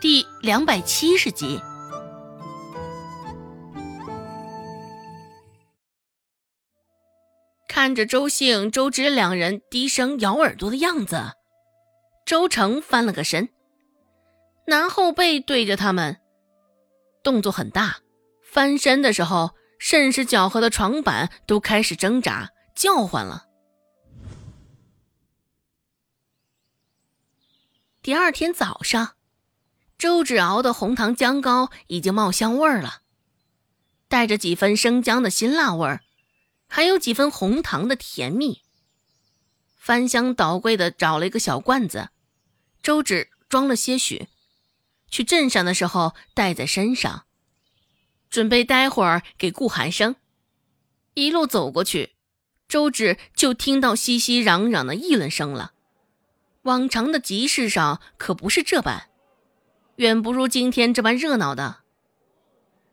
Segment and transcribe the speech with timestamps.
[0.00, 1.60] 第两百七十集。
[7.68, 11.32] 看着周兴、周芷两人低声咬耳朵的样子，
[12.24, 13.48] 周成翻了个身，
[14.68, 16.20] 拿后背对着他们，
[17.24, 17.96] 动作很大。
[18.44, 23.46] 翻身的时候，甚是搅和的床板都开始挣扎、叫唤了。
[28.00, 29.16] 第二天早上，
[29.98, 33.02] 周芷熬的红糖姜糕已经冒香味儿了，
[34.06, 36.02] 带着几分生姜的辛辣味儿。
[36.68, 38.62] 还有几分红糖的甜蜜。
[39.76, 42.10] 翻箱倒柜的找了一个小罐子，
[42.82, 44.28] 周芷装了些许，
[45.10, 47.24] 去镇上的时候带在身上，
[48.28, 50.14] 准备待会儿给顾寒生。
[51.14, 52.10] 一路走过去，
[52.68, 55.72] 周芷就听到熙熙攘攘的议论声了。
[56.62, 59.07] 往常的集市上可不是这般，
[59.98, 61.78] 远不如今天这般热闹的。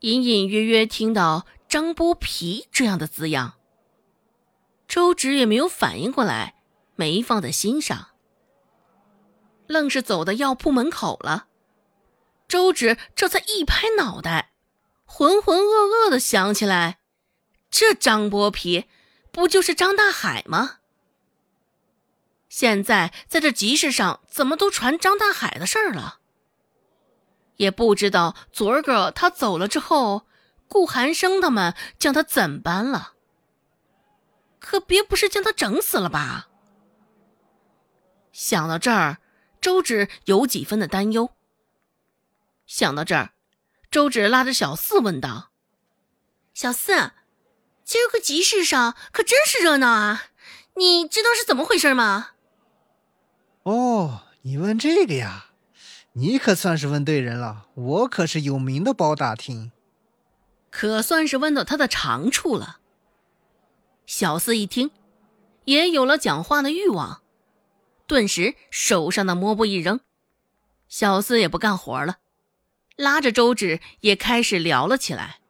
[0.00, 3.58] 隐隐约约听到“张剥皮”这样的字样。
[4.88, 6.54] 周芷也没有反应过来，
[6.94, 8.08] 没放在心上，
[9.66, 11.48] 愣是走到药铺门口了。
[12.48, 14.52] 周芷这才一拍脑袋，
[15.04, 17.00] 浑浑噩噩的想起来，
[17.70, 18.86] 这张剥皮
[19.30, 20.78] 不就是张大海吗？
[22.48, 26.20] 现在在这集市上怎么都传张大海的事儿了？
[27.56, 30.26] 也不知道昨儿个他走了之后，
[30.68, 33.14] 顾寒生他们将他怎办了。
[34.58, 36.48] 可别不是将他整死了吧？
[38.32, 39.18] 想到这儿，
[39.60, 41.30] 周芷有几分的担忧。
[42.66, 43.30] 想到这儿，
[43.90, 45.50] 周芷拉着小四问道
[46.52, 47.12] ：“小四，
[47.84, 50.24] 今儿个集市上可真是热闹啊！
[50.74, 52.30] 你知道是怎么回事吗？”
[53.62, 55.46] 哦，你问这个呀？
[56.18, 57.66] 你可算是问对人了。
[57.74, 59.70] 我可是有名的包大厅，
[60.70, 62.78] 可算是问到他的长处了。
[64.06, 64.90] 小四一听，
[65.66, 67.20] 也有了讲话的欲望，
[68.06, 70.00] 顿时手上的抹布一扔，
[70.88, 72.16] 小四也不干活了，
[72.96, 75.40] 拉着周芷也开始聊了起来。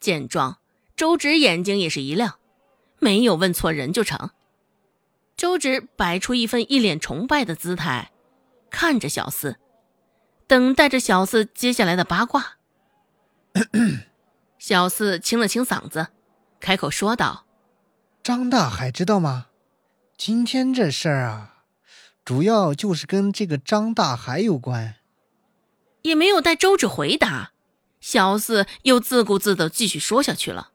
[0.00, 0.58] 见状，
[0.96, 2.40] 周芷眼睛也是一亮，
[2.98, 4.30] 没有问错人就成。
[5.36, 8.10] 周芷摆出一份一脸崇拜的姿态，
[8.74, 9.54] 看着小四，
[10.48, 12.56] 等待着小四接下来的八卦。
[14.58, 16.08] 小四清了清嗓子。
[16.58, 17.46] 开口说道
[18.20, 19.46] ：“张大海知道吗？
[20.18, 21.58] 今天这事儿啊，
[22.24, 24.96] 主要就是跟这个张大海有关。”
[26.02, 27.52] 也没有待周芷回答，
[28.00, 30.72] 小四又自顾自的继续说下去了：“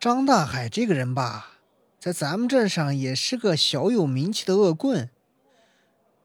[0.00, 1.58] 张大海这个人吧，
[2.00, 5.08] 在咱们镇上也是个小有名气的恶棍，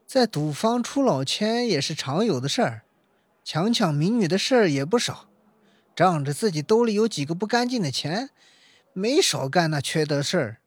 [0.08, 2.84] 在赌坊出老千也是常有的事儿，
[3.44, 5.28] 强抢民女的事儿也不少。”
[5.94, 8.30] 仗着自己兜里有几个不干净的钱，
[8.94, 10.58] 没少干那缺德事儿。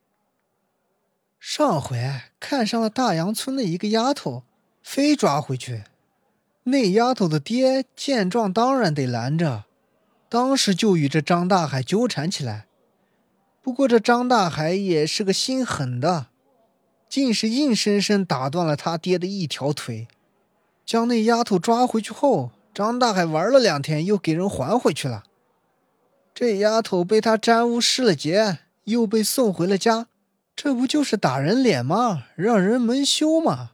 [1.39, 4.43] 上回看上了大洋村的一个丫头，
[4.83, 5.85] 非抓回去。
[6.65, 9.65] 那丫头的爹见状，当然得拦着，
[10.29, 12.67] 当时就与这张大海纠缠起来。
[13.63, 16.27] 不过这张大海也是个心狠的，
[17.11, 20.09] 竟是硬生生打断了他爹的一条腿。
[20.87, 22.53] 将那丫头抓回去后。
[22.73, 25.25] 张大海玩了两天，又给人还回去了。
[26.33, 30.07] 这丫头被他沾污失了节，又被送回了家，
[30.55, 32.27] 这不就是打人脸吗？
[32.37, 33.73] 让人蒙羞吗？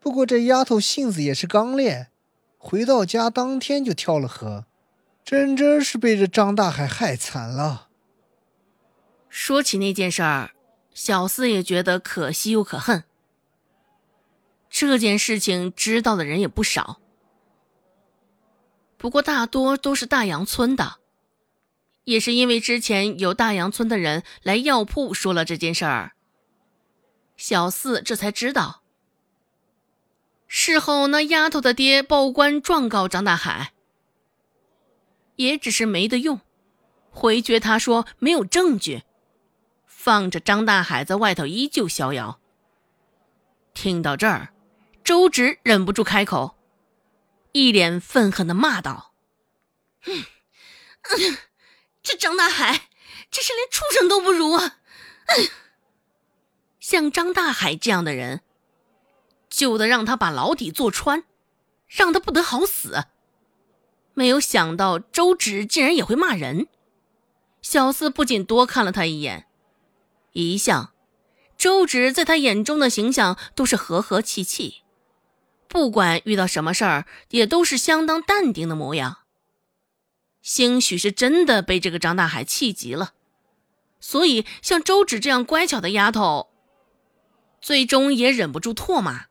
[0.00, 2.08] 不过这丫头性子也是刚烈，
[2.58, 4.64] 回到家当天就跳了河，
[5.24, 7.86] 真真是被这张大海害惨了。
[9.28, 10.50] 说起那件事儿，
[10.98, 13.04] 小四也觉得可惜又可恨。
[14.68, 17.00] 这件事情知道的人也不少。
[18.96, 20.96] 不过大多都是大洋村的，
[22.02, 26.14] 也是因为之前有大洋村的人来药铺说了这件事儿，
[27.36, 28.82] 小四这才知道。
[30.48, 33.72] 事后那丫头的爹报官状告张大海，
[35.36, 36.40] 也只是没得用，
[37.12, 39.04] 回绝他说没有证据，
[40.08, 42.40] 放着张大海在外头依旧逍遥。
[43.74, 44.54] 听到这儿，
[45.04, 46.56] 周芷忍不住开口。
[47.52, 49.12] 一脸愤恨的骂道
[50.08, 50.24] ：“嗯，
[52.02, 52.88] 这张大海
[53.30, 54.78] 真是连畜生都不如啊！
[56.80, 58.40] 像张大海这样的人，
[59.50, 61.24] 就得让他把牢底坐穿，
[61.86, 63.04] 让他不得好死。
[64.14, 66.66] 没有想到周芷竟然也会骂人。
[67.60, 69.46] 小四不仅多看了他一眼，
[70.42, 70.92] 一向
[71.56, 74.82] 周芷在他眼中的形象都是和和气气。”
[75.68, 79.18] 不管遇到什么事儿，也都是相当淡定的模样。
[80.40, 83.12] 兴许是真的被这个张大海气急了，
[84.00, 86.48] 所以像周芷这样乖巧的丫头，
[87.60, 89.26] 最终也忍不住唾骂。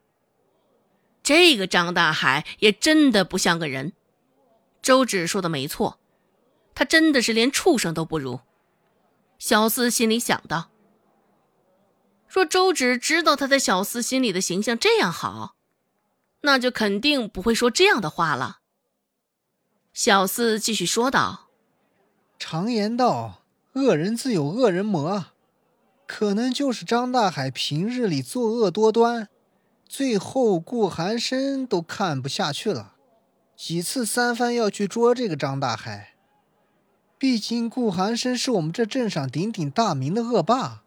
[1.24, 3.94] 这个张大海也真的不像个人。
[4.84, 6.00] 周芷说的没错，
[6.76, 8.42] 他真的是连畜生都不如。
[9.40, 10.70] 小四心里想到：
[12.28, 15.56] 若周芷知道他在小四心里的形象这样好，
[16.42, 18.60] 那就肯定不会说这样的话了。
[19.94, 21.50] 小四继续说道
[22.38, 23.44] ：“常言道，
[23.74, 25.28] 恶人自有恶人磨，
[26.06, 29.30] 可能就是张大海平日里作恶多端，
[29.88, 32.94] 最后顾寒生都看不下去了，
[33.56, 36.14] 几次三番要去捉这个张大海。
[37.18, 40.84] 毕竟顾寒生是我们这镇上鼎鼎大名的恶霸，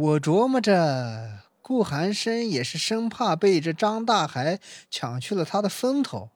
[0.00, 4.58] 我琢磨着，顾寒生也是生怕被这张大海
[4.90, 6.30] 抢去了他的风头。”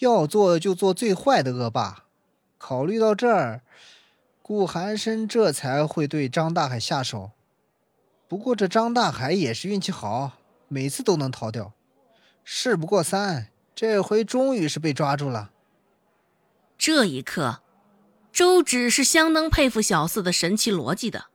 [0.00, 2.04] 要做就做最坏的恶霸。
[2.58, 3.62] 考虑到这儿，
[4.42, 7.30] 顾寒生这才会对张大海下手。
[8.28, 10.32] 不过这张大海也是运气好，
[10.68, 11.72] 每次都能逃掉。
[12.44, 15.50] 事不过三，这回终于是被抓住了。
[16.76, 17.62] 这一刻，
[18.30, 21.28] 周芷是相当佩服小四的神奇逻辑的。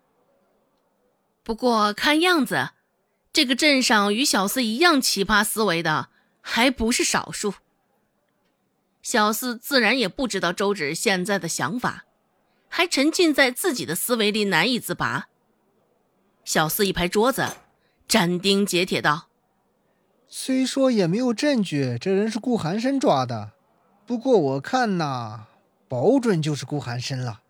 [1.43, 2.69] 不过看样子，
[3.33, 6.09] 这个镇上与小四一样奇葩思维的
[6.41, 7.55] 还不是少数。
[9.01, 12.05] 小四自然也不知道周芷现在的想法，
[12.69, 15.27] 还沉浸在自己的思维里难以自拔。
[16.45, 17.47] 小四一拍桌子，
[18.07, 19.27] 斩钉截铁道
[20.29, 23.53] ：“虽说也没有证据，这人是顾寒生抓的，
[24.05, 25.47] 不过我看呐，
[25.87, 27.40] 保准就是顾寒生了。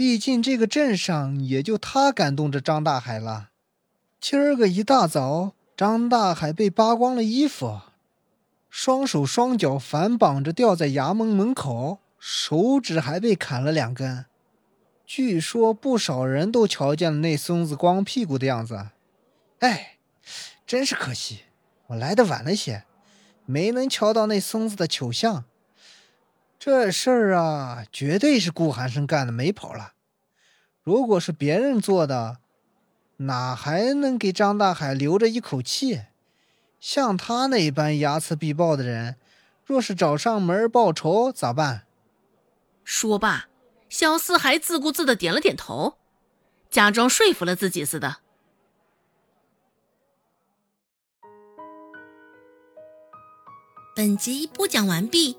[0.00, 3.50] 毕竟这个镇上也就他敢动着张大海了。
[4.18, 7.82] 今儿个一大早，张大海被扒光了衣服。”
[8.70, 14.24] 双手双脚反绑着吊在衙门门口，手指还被砍了两根。
[15.04, 18.86] 据说不少人都瞧见了那孙子光屁股的样子。
[19.58, 19.98] 哎，
[20.66, 21.40] 真是可惜，
[21.88, 22.84] 我来的晚了些，
[23.44, 25.44] 没能瞧到那孙子的糗相。
[26.60, 29.94] 这事儿啊，绝对是顾寒生干的，没跑了。
[30.82, 32.36] 如果是别人做的，
[33.16, 36.02] 哪还能给张大海留着一口气？
[36.78, 39.16] 像他那般睚眦必报的人，
[39.64, 41.86] 若是找上门报仇，咋办？
[42.84, 43.48] 说罢，
[43.88, 45.96] 小四还自顾自的点了点头，
[46.68, 48.18] 假装说服了自己似的。
[53.96, 55.38] 本集播讲完毕，